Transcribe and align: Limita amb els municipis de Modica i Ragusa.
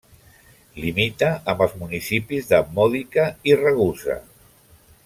Limita 0.85 1.29
amb 1.53 1.61
els 1.67 1.75
municipis 1.83 2.51
de 2.55 2.63
Modica 2.81 3.31
i 3.53 3.57
Ragusa. 3.63 4.19